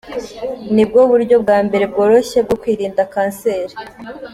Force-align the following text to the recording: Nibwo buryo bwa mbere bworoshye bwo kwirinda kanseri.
Nibwo 0.75 0.99
buryo 1.11 1.35
bwa 1.43 1.57
mbere 1.67 1.83
bworoshye 1.91 2.37
bwo 2.45 2.55
kwirinda 2.61 3.01
kanseri. 3.13 3.73